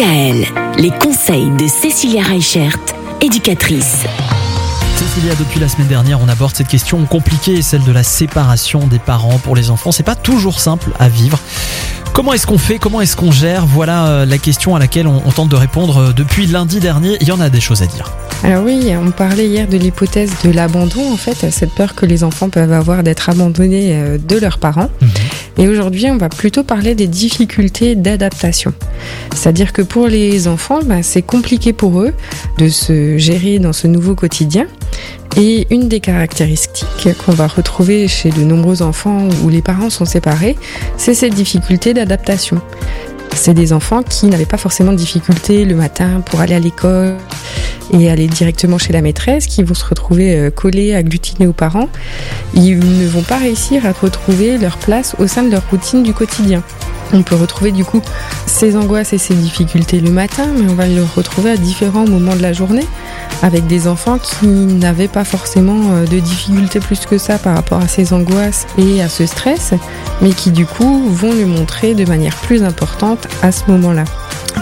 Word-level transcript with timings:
DKL, 0.00 0.46
les 0.78 0.90
conseils 0.90 1.50
de 1.58 1.66
Cécilia 1.66 2.22
Reichert, 2.22 2.78
éducatrice. 3.20 3.98
Cécilia, 4.96 5.34
depuis 5.34 5.60
la 5.60 5.68
semaine 5.68 5.88
dernière, 5.88 6.22
on 6.22 6.28
aborde 6.28 6.56
cette 6.56 6.68
question 6.68 7.04
compliquée, 7.04 7.60
celle 7.60 7.84
de 7.84 7.92
la 7.92 8.02
séparation 8.02 8.86
des 8.86 8.98
parents 8.98 9.38
pour 9.38 9.54
les 9.54 9.68
enfants. 9.70 9.92
C'est 9.92 10.02
pas 10.02 10.14
toujours 10.14 10.58
simple 10.58 10.90
à 10.98 11.10
vivre. 11.10 11.38
Comment 12.14 12.32
est-ce 12.32 12.46
qu'on 12.46 12.56
fait? 12.56 12.78
Comment 12.78 13.02
est-ce 13.02 13.14
qu'on 13.14 13.30
gère? 13.30 13.66
Voilà 13.66 14.06
euh, 14.06 14.24
la 14.24 14.38
question 14.38 14.74
à 14.74 14.78
laquelle 14.78 15.06
on, 15.06 15.20
on 15.26 15.32
tente 15.32 15.50
de 15.50 15.56
répondre 15.56 15.98
euh, 15.98 16.12
depuis 16.14 16.46
lundi 16.46 16.80
dernier. 16.80 17.18
Il 17.20 17.28
y 17.28 17.32
en 17.32 17.40
a 17.40 17.50
des 17.50 17.60
choses 17.60 17.82
à 17.82 17.86
dire. 17.86 18.10
Alors 18.42 18.64
oui, 18.64 18.90
on 18.96 19.10
parlait 19.10 19.46
hier 19.46 19.68
de 19.68 19.76
l'hypothèse 19.76 20.32
de 20.44 20.50
l'abandon, 20.50 21.12
en 21.12 21.16
fait, 21.18 21.50
cette 21.50 21.74
peur 21.74 21.94
que 21.94 22.06
les 22.06 22.24
enfants 22.24 22.48
peuvent 22.48 22.72
avoir 22.72 23.02
d'être 23.02 23.28
abandonnés 23.28 23.92
euh, 23.92 24.16
de 24.16 24.38
leurs 24.38 24.56
parents. 24.56 24.88
Et 25.60 25.68
aujourd'hui, 25.68 26.06
on 26.10 26.16
va 26.16 26.30
plutôt 26.30 26.64
parler 26.64 26.94
des 26.94 27.06
difficultés 27.06 27.94
d'adaptation. 27.94 28.72
C'est-à-dire 29.34 29.74
que 29.74 29.82
pour 29.82 30.06
les 30.06 30.48
enfants, 30.48 30.80
bah, 30.82 31.02
c'est 31.02 31.20
compliqué 31.20 31.74
pour 31.74 32.00
eux 32.00 32.14
de 32.56 32.70
se 32.70 33.18
gérer 33.18 33.58
dans 33.58 33.74
ce 33.74 33.86
nouveau 33.86 34.14
quotidien. 34.14 34.66
Et 35.36 35.66
une 35.70 35.86
des 35.86 36.00
caractéristiques 36.00 37.08
qu'on 37.24 37.32
va 37.32 37.46
retrouver 37.46 38.08
chez 38.08 38.30
de 38.30 38.40
nombreux 38.40 38.80
enfants 38.80 39.28
où 39.44 39.50
les 39.50 39.60
parents 39.60 39.90
sont 39.90 40.06
séparés, 40.06 40.56
c'est 40.96 41.14
cette 41.14 41.34
difficulté 41.34 41.92
d'adaptation. 41.92 42.62
C'est 43.34 43.54
des 43.54 43.74
enfants 43.74 44.02
qui 44.02 44.26
n'avaient 44.28 44.46
pas 44.46 44.56
forcément 44.56 44.92
de 44.92 44.96
difficultés 44.96 45.66
le 45.66 45.74
matin 45.74 46.22
pour 46.24 46.40
aller 46.40 46.54
à 46.54 46.58
l'école 46.58 47.18
et 47.92 48.10
aller 48.10 48.26
directement 48.26 48.78
chez 48.78 48.92
la 48.92 49.02
maîtresse, 49.02 49.46
qui 49.46 49.62
vont 49.62 49.74
se 49.74 49.84
retrouver 49.84 50.36
euh, 50.36 50.50
collés, 50.50 50.94
agglutinés 50.94 51.46
aux 51.46 51.52
parents. 51.52 51.88
Ils 52.54 52.78
ne 52.78 53.08
vont 53.08 53.22
pas 53.22 53.38
réussir 53.38 53.86
à 53.86 53.92
retrouver 53.92 54.58
leur 54.58 54.76
place 54.78 55.16
au 55.18 55.26
sein 55.26 55.42
de 55.42 55.50
leur 55.50 55.62
routine 55.70 56.02
du 56.02 56.12
quotidien. 56.12 56.62
On 57.12 57.22
peut 57.22 57.34
retrouver 57.34 57.72
du 57.72 57.84
coup 57.84 58.00
ces 58.46 58.76
angoisses 58.76 59.12
et 59.12 59.18
ces 59.18 59.34
difficultés 59.34 60.00
le 60.00 60.10
matin, 60.10 60.46
mais 60.56 60.70
on 60.70 60.74
va 60.74 60.86
le 60.86 61.02
retrouver 61.02 61.50
à 61.50 61.56
différents 61.56 62.06
moments 62.06 62.36
de 62.36 62.42
la 62.42 62.52
journée 62.52 62.86
avec 63.42 63.66
des 63.66 63.88
enfants 63.88 64.18
qui 64.18 64.46
n'avaient 64.46 65.08
pas 65.08 65.24
forcément 65.24 65.92
euh, 65.92 66.06
de 66.06 66.18
difficultés 66.20 66.78
plus 66.78 67.06
que 67.06 67.18
ça 67.18 67.38
par 67.38 67.56
rapport 67.56 67.80
à 67.80 67.88
ces 67.88 68.12
angoisses 68.12 68.66
et 68.78 69.02
à 69.02 69.08
ce 69.08 69.26
stress, 69.26 69.74
mais 70.20 70.30
qui 70.30 70.50
du 70.50 70.66
coup 70.66 71.02
vont 71.08 71.32
le 71.32 71.46
montrer 71.46 71.94
de 71.94 72.04
manière 72.04 72.36
plus 72.36 72.62
importante 72.62 73.26
à 73.42 73.50
ce 73.50 73.62
moment-là. 73.68 74.04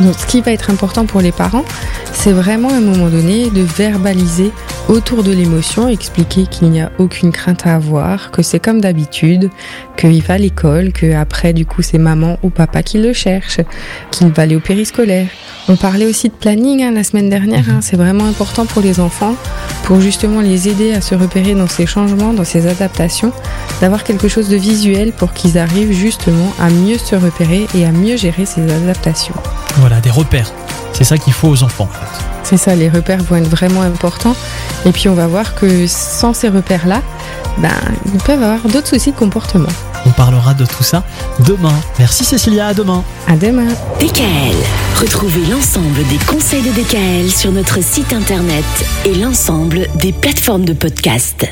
Donc 0.00 0.14
ce 0.16 0.26
qui 0.26 0.40
va 0.40 0.52
être 0.52 0.70
important 0.70 1.06
pour 1.06 1.20
les 1.20 1.32
parents, 1.32 1.64
c'est 2.12 2.32
vraiment 2.32 2.68
à 2.70 2.74
un 2.74 2.80
moment 2.80 3.08
donné 3.08 3.50
de 3.50 3.62
verbaliser 3.62 4.52
autour 4.88 5.22
de 5.22 5.32
l'émotion, 5.32 5.88
expliquer 5.88 6.46
qu'il 6.46 6.70
n'y 6.70 6.80
a 6.80 6.90
aucune 6.98 7.30
crainte 7.30 7.66
à 7.66 7.74
avoir, 7.74 8.30
que 8.30 8.42
c'est 8.42 8.58
comme 8.58 8.80
d'habitude, 8.80 9.50
qu'il 9.96 10.22
va 10.22 10.34
à 10.34 10.38
l'école, 10.38 10.92
que 10.92 11.14
après 11.14 11.52
du 11.52 11.66
coup 11.66 11.82
c'est 11.82 11.98
maman 11.98 12.38
ou 12.42 12.50
papa 12.50 12.82
qui 12.82 12.98
le 12.98 13.12
cherche, 13.12 13.60
qu'il 14.10 14.28
va 14.28 14.44
aller 14.44 14.56
au 14.56 14.60
périscolaire. 14.60 15.28
On 15.68 15.76
parlait 15.76 16.06
aussi 16.06 16.28
de 16.28 16.34
planning 16.34 16.82
hein, 16.82 16.92
la 16.92 17.04
semaine 17.04 17.28
dernière, 17.28 17.68
hein. 17.68 17.80
c'est 17.82 17.96
vraiment 17.96 18.24
important 18.24 18.64
pour 18.64 18.80
les 18.80 19.00
enfants, 19.00 19.34
pour 19.84 20.00
justement 20.00 20.40
les 20.40 20.68
aider 20.68 20.94
à 20.94 21.02
se 21.02 21.14
repérer 21.14 21.54
dans 21.54 21.68
ces 21.68 21.86
changements, 21.86 22.32
dans 22.32 22.44
ces 22.44 22.66
adaptations, 22.66 23.32
d'avoir 23.80 24.04
quelque 24.04 24.28
chose 24.28 24.48
de 24.48 24.56
visuel 24.56 25.12
pour 25.12 25.34
qu'ils 25.34 25.58
arrivent 25.58 25.92
justement 25.92 26.54
à 26.58 26.70
mieux 26.70 26.98
se 26.98 27.14
repérer 27.14 27.66
et 27.74 27.84
à 27.84 27.92
mieux 27.92 28.16
gérer 28.16 28.46
ces 28.46 28.62
adaptations. 28.62 29.34
Voilà, 29.76 30.00
des 30.00 30.10
repères. 30.10 30.52
C'est 30.92 31.04
ça 31.04 31.16
qu'il 31.18 31.32
faut 31.32 31.48
aux 31.48 31.62
enfants. 31.62 31.88
C'est 32.42 32.56
ça, 32.56 32.74
les 32.74 32.88
repères 32.88 33.22
vont 33.22 33.36
être 33.36 33.48
vraiment 33.48 33.82
importants. 33.82 34.34
Et 34.86 34.92
puis 34.92 35.08
on 35.08 35.14
va 35.14 35.26
voir 35.26 35.54
que 35.54 35.86
sans 35.86 36.32
ces 36.32 36.48
repères-là, 36.48 37.02
ben, 37.58 37.70
ils 38.06 38.20
peuvent 38.22 38.42
avoir 38.42 38.60
d'autres 38.72 38.88
soucis 38.88 39.12
de 39.12 39.16
comportement. 39.16 39.68
On 40.06 40.10
parlera 40.10 40.54
de 40.54 40.64
tout 40.64 40.82
ça 40.82 41.04
demain. 41.40 41.74
Merci 41.98 42.24
Cécilia, 42.24 42.68
à 42.68 42.74
demain. 42.74 43.04
À 43.26 43.36
demain. 43.36 43.68
DKL. 44.00 44.56
Retrouvez 45.00 45.44
l'ensemble 45.46 46.04
des 46.08 46.18
conseils 46.26 46.62
de 46.62 46.70
DKL 46.70 47.30
sur 47.30 47.52
notre 47.52 47.82
site 47.82 48.12
internet 48.12 48.64
et 49.04 49.14
l'ensemble 49.14 49.86
des 49.96 50.12
plateformes 50.12 50.64
de 50.64 50.72
podcast. 50.72 51.46